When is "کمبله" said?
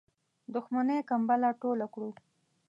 1.09-1.49